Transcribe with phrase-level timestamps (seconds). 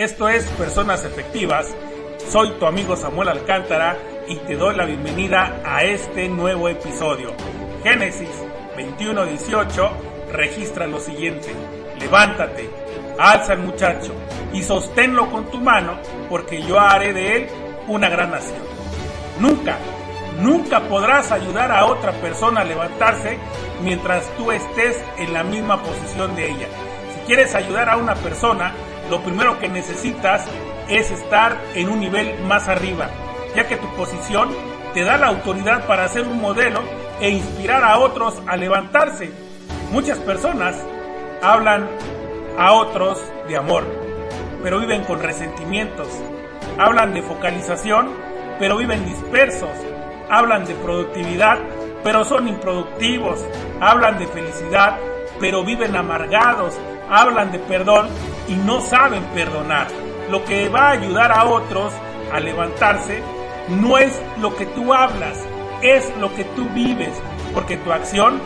[0.00, 1.66] Esto es Personas Efectivas.
[2.30, 7.34] Soy tu amigo Samuel Alcántara y te doy la bienvenida a este nuevo episodio.
[7.84, 8.30] Génesis
[8.78, 9.90] 21:18
[10.32, 11.54] registra lo siguiente.
[11.98, 12.70] Levántate,
[13.18, 14.14] alza al muchacho
[14.54, 15.98] y sosténlo con tu mano
[16.30, 17.46] porque yo haré de él
[17.86, 18.62] una gran nación.
[19.38, 19.76] Nunca,
[20.40, 23.36] nunca podrás ayudar a otra persona a levantarse
[23.82, 26.68] mientras tú estés en la misma posición de ella.
[27.14, 28.72] Si quieres ayudar a una persona,
[29.10, 30.46] lo primero que necesitas
[30.88, 33.10] es estar en un nivel más arriba,
[33.56, 34.50] ya que tu posición
[34.94, 36.80] te da la autoridad para ser un modelo
[37.20, 39.30] e inspirar a otros a levantarse.
[39.90, 40.76] Muchas personas
[41.42, 41.88] hablan
[42.56, 43.18] a otros
[43.48, 43.84] de amor,
[44.62, 46.08] pero viven con resentimientos.
[46.78, 48.10] Hablan de focalización,
[48.58, 49.70] pero viven dispersos.
[50.28, 51.58] Hablan de productividad,
[52.04, 53.44] pero son improductivos.
[53.80, 54.96] Hablan de felicidad,
[55.40, 56.78] pero viven amargados.
[57.10, 58.08] Hablan de perdón,
[58.50, 59.86] y no saben perdonar.
[60.28, 61.92] Lo que va a ayudar a otros
[62.32, 63.22] a levantarse
[63.68, 65.38] no es lo que tú hablas,
[65.82, 67.12] es lo que tú vives,
[67.54, 68.40] porque tu acción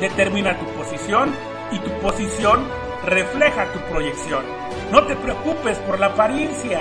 [0.00, 1.32] determina tu posición
[1.70, 2.66] y tu posición
[3.06, 4.44] refleja tu proyección.
[4.90, 6.80] No te preocupes por la apariencia,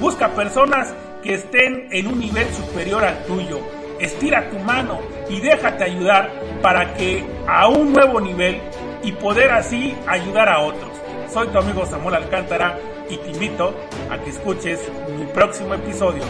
[0.00, 3.60] busca personas que estén en un nivel superior al tuyo.
[3.98, 8.58] Estira tu mano y déjate ayudar para que a un nuevo nivel
[9.02, 10.89] y poder así ayudar a otros.
[11.32, 12.78] Soy tu amigo Samuel Alcántara
[13.08, 13.72] y te invito
[14.10, 14.80] a que escuches
[15.16, 16.24] mi próximo episodio.